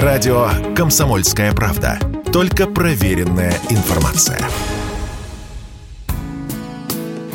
[0.00, 1.98] Радио «Комсомольская правда».
[2.32, 4.40] Только проверенная информация.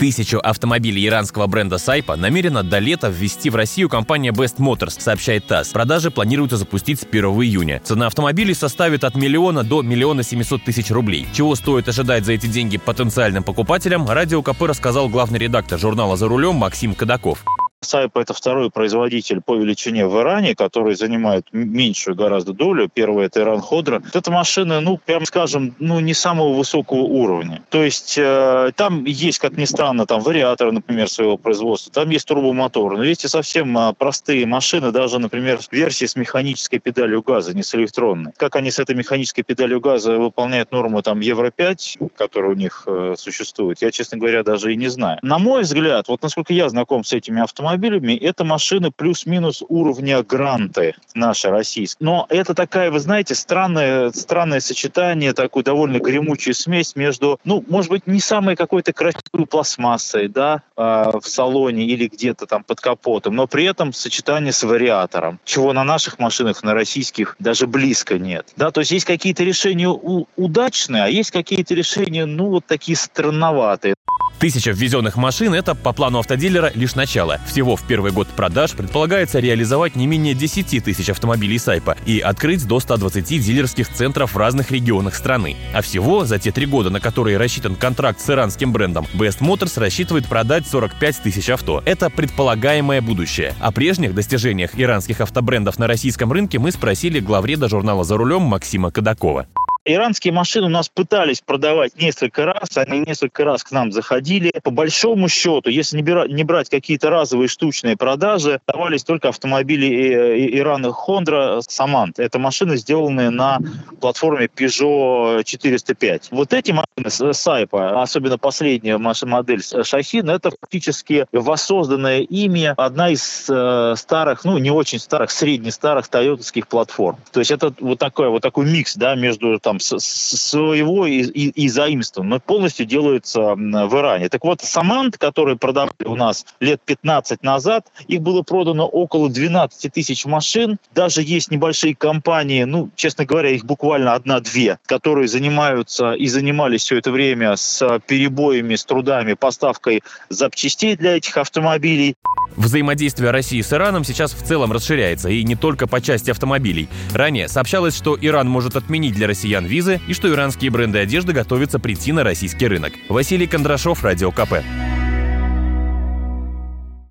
[0.00, 5.46] Тысячу автомобилей иранского бренда Сайпа намерена до лета ввести в Россию компания Best Motors, сообщает
[5.46, 5.68] ТАСС.
[5.68, 7.80] Продажи планируется запустить с 1 июня.
[7.84, 11.28] Цена автомобилей составит от миллиона до миллиона семисот тысяч рублей.
[11.32, 16.26] Чего стоит ожидать за эти деньги потенциальным покупателям, Радио КП рассказал главный редактор журнала «За
[16.26, 17.44] рулем» Максим Кадаков.
[17.82, 22.90] Сайп– это второй производитель по величине в Иране, который занимает меньшую гораздо долю.
[22.92, 24.02] Первый– это Иран Ходра.
[24.12, 27.62] Это машина, ну, прям скажем, ну, не самого высокого уровня.
[27.70, 32.28] То есть э, там есть, как ни странно, там вариаторы, например, своего производства, там есть
[32.28, 37.56] турбомотор, но есть и совсем э, простые машины, даже, например, версии с механической педалью газа,
[37.56, 38.32] не с электронной.
[38.36, 43.14] Как они с этой механической педалью газа выполняют норму там Евро-5, которая у них э,
[43.16, 45.18] существует, я, честно говоря, даже и не знаю.
[45.22, 50.22] На мой взгляд, вот насколько я знаком с этими автомобилями, автомобилями, это машины плюс-минус уровня
[50.22, 52.02] гранты нашей российской.
[52.02, 57.90] Но это такая, вы знаете, странное, странное сочетание, такую довольно гремучую смесь между, ну, может
[57.90, 63.36] быть, не самой какой-то красивой пластмассой, да, э, в салоне или где-то там под капотом,
[63.36, 68.48] но при этом сочетание с вариатором, чего на наших машинах, на российских даже близко нет.
[68.56, 73.94] Да, то есть есть какие-то решения удачные, а есть какие-то решения, ну, вот такие странноватые.
[74.40, 77.38] Тысяча ввезенных машин– это, по плану автодилера, лишь начало.
[77.46, 82.66] Всего в первый год продаж предполагается реализовать не менее 10 тысяч автомобилей Сайпа и открыть
[82.66, 85.56] до 120 дилерских центров в разных регионах страны.
[85.74, 89.78] А всего за те три года, на которые рассчитан контракт с иранским брендом, Best Motors
[89.78, 91.82] рассчитывает продать 45 тысяч авто.
[91.84, 93.54] Это предполагаемое будущее.
[93.60, 98.90] О прежних достижениях иранских автобрендов на российском рынке мы спросили главреда журнала «За рулем» Максима
[98.90, 99.48] Кадакова.
[99.86, 104.52] Иранские машины у нас пытались продавать несколько раз, они несколько раз к нам заходили.
[104.62, 111.60] По большому счету, если не, брать какие-то разовые штучные продажи, давались только автомобили Ирана Honda
[111.60, 112.14] Samant.
[112.18, 113.58] Это машины, сделанные на
[114.02, 116.28] платформе Peugeot 405.
[116.30, 123.46] Вот эти машины Сайпа, особенно последняя наша модель Шахин, это фактически воссозданное ими одна из
[123.48, 127.16] э, старых, ну не очень старых, средне-старых тойотовских платформ.
[127.32, 131.68] То есть это вот такой вот такой микс, да, между там своего и, и, и
[131.68, 134.28] заимствован, но полностью делаются в Иране.
[134.28, 139.92] Так вот, Самант, который продавали у нас лет 15 назад, их было продано около 12
[139.92, 140.78] тысяч машин.
[140.94, 146.98] Даже есть небольшие компании, ну, честно говоря, их буквально одна-две, которые занимаются и занимались все
[146.98, 152.16] это время с перебоями, с трудами, поставкой запчастей для этих автомобилей.
[152.56, 156.88] Взаимодействие России с Ираном сейчас в целом расширяется, и не только по части автомобилей.
[157.14, 159.28] Ранее сообщалось, что Иран может отменить для
[159.60, 162.92] россиян визы и что иранские бренды одежды готовятся прийти на российский рынок.
[163.08, 164.62] Василий Кондрашов, Радио КП.